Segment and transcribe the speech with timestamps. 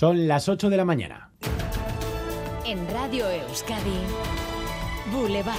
[0.00, 1.30] Son las 8 de la mañana.
[2.64, 4.00] En Radio Euskadi,
[5.12, 5.54] Boulevard.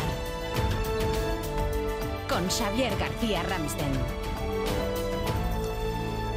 [2.27, 3.91] Con Xavier García Ramsten.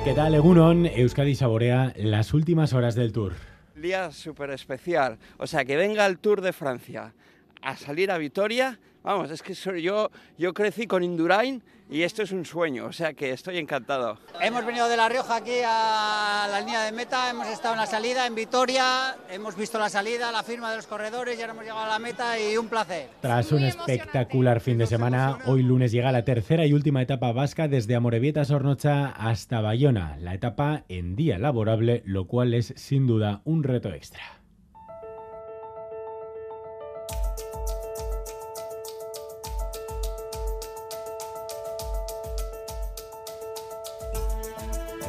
[0.05, 0.85] ¿Qué tal, Egunon?
[0.85, 3.33] Euskadi saborea las últimas horas del tour.
[3.75, 5.17] Día súper especial.
[5.39, 7.15] O sea, que venga el Tour de Francia
[7.63, 8.79] a salir a Vitoria.
[9.05, 12.93] Vamos, es que soy yo, yo crecí con Indurain y esto es un sueño, o
[12.93, 14.17] sea que estoy encantado.
[14.41, 17.87] Hemos venido de La Rioja aquí a la línea de meta, hemos estado en la
[17.87, 21.65] salida en Vitoria, hemos visto la salida, la firma de los corredores y ahora hemos
[21.65, 23.11] llegado a la meta y un placer.
[23.21, 27.69] Tras un espectacular fin de semana, hoy lunes llega la tercera y última etapa vasca
[27.69, 33.43] desde Amorebieta Sornocha hasta Bayona, la etapa en día laborable, lo cual es sin duda
[33.45, 34.44] un reto extra.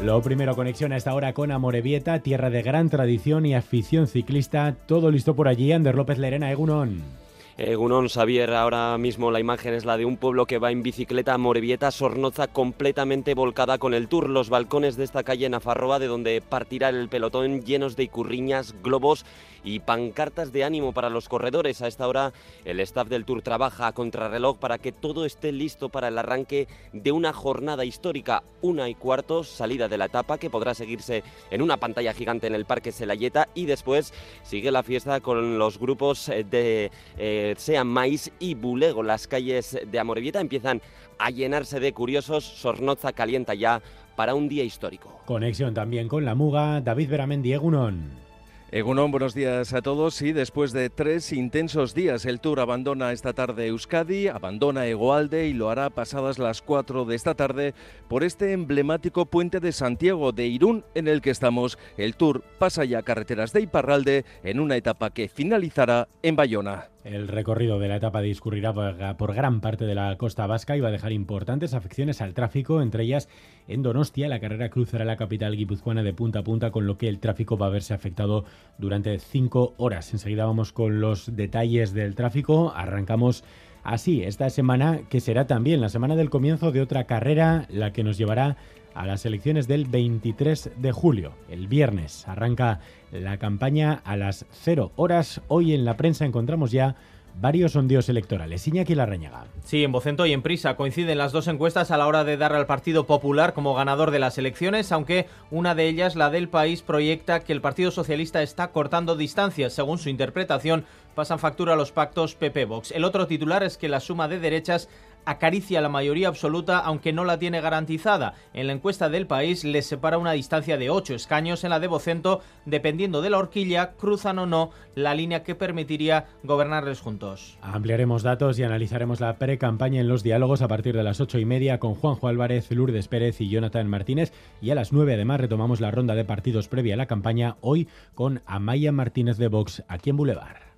[0.06, 4.76] Lo primero, conexión a esta hora con Amorebieta, tierra de gran tradición y afición ciclista.
[4.86, 7.25] Todo listo por allí, Ander López Lerena, Egunon.
[7.58, 11.34] Egunon, Xavier, ahora mismo la imagen es la de un pueblo que va en bicicleta
[11.34, 14.30] a Morevieta, Sornoza, completamente volcada con el tour.
[14.30, 19.26] Los balcones de esta calle Nafarroa, de donde partirá el pelotón, llenos de icurriñas, globos
[19.64, 21.82] y pancartas de ánimo para los corredores.
[21.82, 22.34] A esta hora
[22.66, 26.68] el staff del Tour trabaja a contrarreloj para que todo esté listo para el arranque
[26.92, 28.44] de una jornada histórica.
[28.62, 32.56] Una y cuarto, salida de la etapa que podrá seguirse en una pantalla gigante en
[32.56, 38.32] el Parque Selayeta y después sigue la fiesta con los grupos de eh, Sean Mais
[38.40, 39.04] y Bulego.
[39.04, 40.82] Las calles de Amorebieta empiezan
[41.20, 42.44] a llenarse de curiosos.
[42.44, 43.82] Sornoza calienta ya
[44.16, 45.22] para un día histórico.
[45.26, 48.26] Conexión también con la Muga, David Beramendi Egunon.
[48.72, 50.22] Egunon, buenos días a todos.
[50.22, 55.54] Y después de tres intensos días, el Tour abandona esta tarde Euskadi, abandona Egoalde y
[55.54, 57.74] lo hará pasadas las cuatro de esta tarde
[58.10, 61.78] por este emblemático puente de Santiago de Irún en el que estamos.
[61.96, 66.90] El Tour pasa ya carreteras de Iparralde en una etapa que finalizará en Bayona.
[67.06, 70.88] El recorrido de la etapa discurrirá por gran parte de la costa vasca y va
[70.88, 73.30] a dejar importantes afecciones al tráfico, entre ellas
[73.68, 74.28] en Donostia.
[74.28, 77.60] La carrera cruzará la capital guipuzcoana de punta a punta, con lo que el tráfico
[77.60, 78.46] va a verse afectado
[78.80, 80.14] durante cinco horas.
[80.14, 82.74] Enseguida vamos con los detalles del tráfico.
[82.76, 83.44] Arrancamos
[83.84, 88.04] así esta semana, que será también la semana del comienzo de otra carrera, la que
[88.04, 88.58] nos llevará
[88.96, 91.34] a las elecciones del 23 de julio.
[91.50, 92.80] El viernes arranca
[93.12, 95.42] la campaña a las 0 horas.
[95.48, 96.96] Hoy en la prensa encontramos ya
[97.40, 98.68] varios sondeos electorales.
[98.68, 99.46] Iñaki Larrañaga.
[99.64, 102.54] Sí, en Vocento y en Prisa coinciden las dos encuestas a la hora de dar
[102.54, 106.82] al Partido Popular como ganador de las elecciones, aunque una de ellas, la del país,
[106.82, 109.74] proyecta que el Partido Socialista está cortando distancias.
[109.74, 112.92] Según su interpretación, pasan factura a los pactos PP-Vox.
[112.92, 114.90] El otro titular es que la suma de derechas
[115.26, 118.34] acaricia la mayoría absoluta aunque no la tiene garantizada.
[118.54, 121.64] En la encuesta del país les separa una distancia de 8 escaños.
[121.64, 126.26] En la de Vocento, dependiendo de la horquilla, cruzan o no la línea que permitiría
[126.44, 127.58] gobernarles juntos.
[127.62, 131.46] Ampliaremos datos y analizaremos la pre-campaña en los diálogos a partir de las 8 y
[131.46, 134.34] media con Juanjo Álvarez, Lourdes Pérez y Jonathan Martínez.
[134.62, 137.88] Y a las 9 además retomamos la ronda de partidos previa a la campaña, hoy
[138.14, 140.75] con Amaya Martínez de Vox aquí en Boulevard.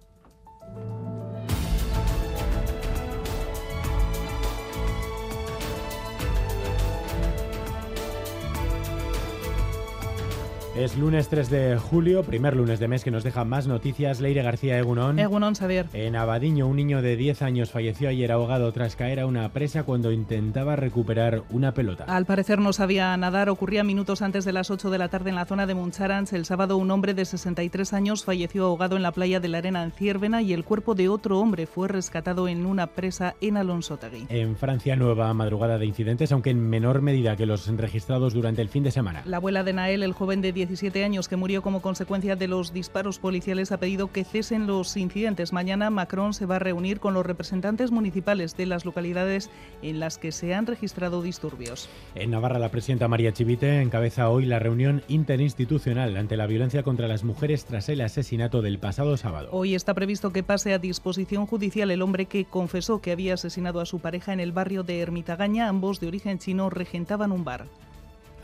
[10.78, 14.22] Es lunes 3 de julio, primer lunes de mes que nos deja más noticias.
[14.22, 15.18] Leire García Egunon.
[15.18, 15.88] Egunon, Xavier.
[15.94, 19.82] En Abadiño, un niño de 10 años falleció ayer ahogado tras caer a una presa
[19.82, 22.04] cuando intentaba recuperar una pelota.
[22.04, 23.50] Al parecer no sabía nadar.
[23.50, 26.32] Ocurría minutos antes de las 8 de la tarde en la zona de Muncharans.
[26.34, 29.82] El sábado un hombre de 63 años falleció ahogado en la playa de la Arena
[29.84, 34.28] en Ciervena y el cuerpo de otro hombre fue rescatado en una presa en Alonsotegui.
[34.30, 38.70] En Francia, nueva madrugada de incidentes, aunque en menor medida que los registrados durante el
[38.70, 39.24] fin de semana.
[39.26, 42.74] La abuela de Nael, el joven de 17 años que murió como consecuencia de los
[42.74, 45.54] disparos policiales, ha pedido que cesen los incidentes.
[45.54, 49.50] Mañana Macron se va a reunir con los representantes municipales de las localidades
[49.82, 51.90] en las que se han registrado disturbios.
[52.16, 57.08] En Navarra, la presidenta María Chivite encabeza hoy la reunión interinstitucional ante la violencia contra
[57.08, 59.50] las mujeres tras el asesinato del pasado sábado.
[59.52, 63.80] Hoy está previsto que pase a disposición judicial el hombre que confesó que había asesinado
[63.80, 65.70] a su pareja en el barrio de Ermitagaña.
[65.70, 67.68] Ambos de origen chino regentaban un bar.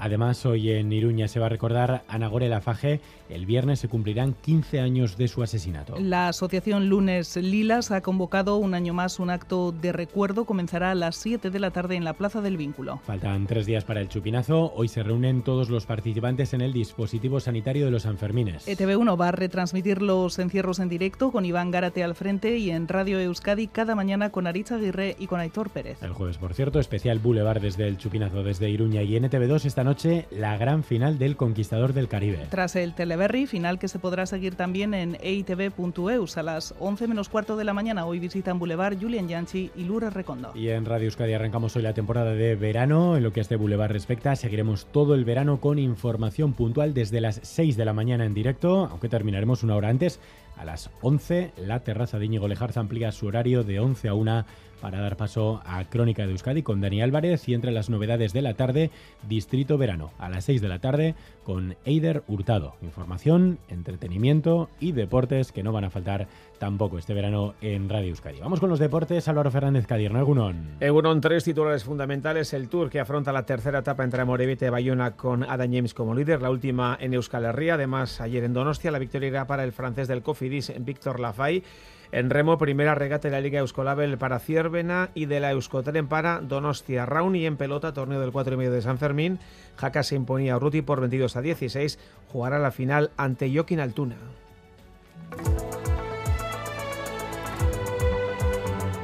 [0.03, 2.99] Además, hoy en Iruña se va a recordar a Nagore Lafaje.
[3.29, 5.95] El viernes se cumplirán 15 años de su asesinato.
[5.97, 10.43] La asociación Lunes Lilas ha convocado un año más un acto de recuerdo.
[10.43, 12.99] Comenzará a las 7 de la tarde en la Plaza del Vínculo.
[13.07, 14.73] Faltan tres días para el chupinazo.
[14.75, 18.67] Hoy se reúnen todos los participantes en el dispositivo sanitario de los Sanfermines.
[18.67, 22.89] ETV1 va a retransmitir los encierros en directo con Iván Gárate al frente y en
[22.89, 26.03] Radio Euskadi cada mañana con Aritz Aguirre y con Aitor Pérez.
[26.03, 29.85] El jueves, por cierto, especial Boulevard desde el chupinazo desde Iruña y en ETV2 esta
[29.85, 32.47] noche noche la gran final del Conquistador del Caribe.
[32.49, 37.29] Tras el Teleberry, final que se podrá seguir también en eitv.eus a las 11 menos
[37.29, 38.07] cuarto de la mañana.
[38.07, 40.51] Hoy visitan Boulevard Julian Yanchi y Lourdes Recondo.
[40.55, 43.17] Y en Radio Euskadi arrancamos hoy la temporada de verano.
[43.17, 47.21] En lo que a este Boulevard respecta, seguiremos todo el verano con información puntual desde
[47.21, 50.19] las 6 de la mañana en directo, aunque terminaremos una hora antes.
[50.57, 54.45] A las 11, la terraza de Íñigo Lejarza amplía su horario de 11 a 1
[54.83, 58.41] para dar paso a Crónica de Euskadi con Dani Álvarez y entre las novedades de
[58.41, 58.91] la tarde,
[59.29, 61.15] Distrito Verano, a las 6 de la tarde
[61.45, 62.75] con Eider Hurtado.
[62.81, 66.27] Información, entretenimiento y deportes que no van a faltar
[66.59, 68.41] tampoco este verano en Radio Euskadi.
[68.41, 70.75] Vamos con los deportes, Álvaro Fernández Cadierno, Egunon.
[70.81, 75.11] Egunon, tres titulares fundamentales, el Tour que afronta la tercera etapa entre Amorebieta y Bayona
[75.11, 78.99] con Adam James como líder, la última en Euskal Herria, además ayer en Donostia la
[78.99, 81.63] victoria era para el francés del Cofidis, Víctor Lafay.
[82.11, 86.41] En remo, primera regata de la Liga Euskolabel para Ciervena y de la Euskotren para
[86.41, 89.39] Donostia Raun y en pelota, torneo del 4 y medio de San Fermín.
[89.77, 91.97] Jaca se imponía a Ruti por 22 a 16.
[92.27, 94.17] Jugará la final ante Joaquín Altuna.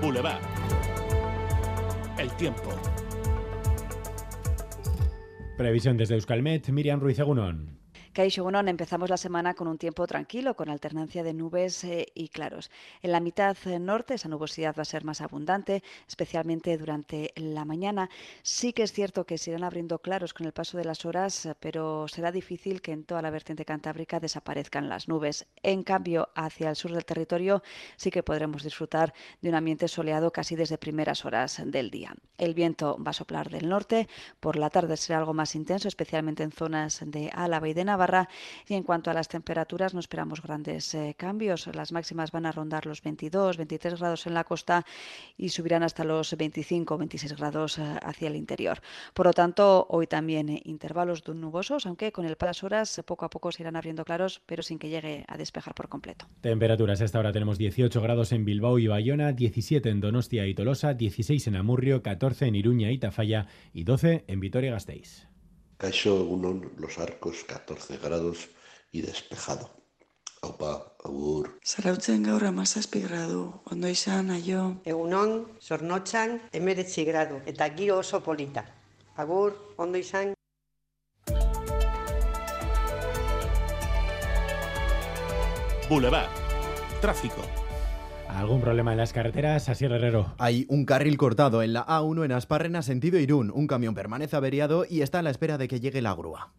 [0.01, 0.42] Boulevard.
[2.18, 2.69] El tiempo.
[5.57, 7.19] Previsión desde Euskalmet, Miriam Ruiz
[8.19, 8.66] Egunon.
[8.66, 12.69] Caixo empezamos la semana con un tiempo tranquilo, con alternancia de nubes eh, y claros.
[13.01, 17.63] En la mitad eh, norte esa nubosidad va a ser más abundante, especialmente durante la
[17.63, 18.10] mañana.
[18.42, 21.48] Sí que es cierto que se irán abriendo claros con el paso de las horas,
[21.62, 25.48] pero será difícil que en toda la vertiente cantábrica desaparezcan las nubes.
[25.63, 27.63] En cambio, hacia el sur del territorio
[27.95, 32.13] sí que podremos disfrutar de un ambiente soleado casi desde primeras horas del día.
[32.38, 34.10] El viento va a soplar del norte,
[34.42, 38.08] por la tarde será algo más intenso, especialmente en zonas de Álava y de Navarra
[38.67, 41.67] y en cuanto a las temperaturas, no esperamos grandes eh, cambios.
[41.73, 44.85] Las máximas van a rondar los 22, 23 grados en la costa
[45.38, 48.81] y subirán hasta los 25 26 grados eh, hacia el interior.
[49.13, 53.29] Por lo tanto, hoy también eh, intervalos nubosos, aunque con el paso horas poco a
[53.29, 56.25] poco se irán abriendo claros, pero sin que llegue a despejar por completo.
[56.41, 57.01] Temperaturas.
[57.01, 60.94] A esta hora tenemos 18 grados en Bilbao y Bayona, 17 en Donostia y Tolosa,
[60.94, 65.28] 16 en Amurrio, 14 en Iruña y Tafalla y 12 en Vitoria-Gasteiz.
[65.79, 68.49] Caixo Egunon, Los Arcos, 14 grados
[68.91, 69.69] y despejado.
[70.41, 71.57] Opa, agur.
[71.65, 74.81] Zarautzen gaur amazazpi gradu, ondo izan, aio.
[74.83, 78.65] Egunon, zornotxan, emeretzi gradu, eta giro oso polita.
[79.15, 80.35] Agur, ondo izan.
[85.87, 86.29] Boulevard.
[86.99, 87.69] Tráfico.
[88.29, 89.69] ¿Algún problema en las carreteras?
[89.69, 90.35] Así Herrero.
[90.37, 93.51] Hay un carril cortado en la A1 en Asparrena, sentido Irún.
[93.53, 96.53] Un camión permanece averiado y está a la espera de que llegue la grúa.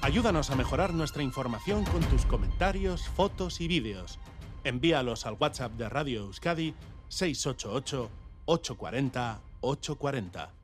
[0.00, 4.18] Ayúdanos a mejorar nuestra información con tus comentarios, fotos y vídeos.
[4.64, 6.74] Envíalos al WhatsApp de Radio Euskadi
[7.08, 8.10] 688
[8.46, 10.50] 840 840.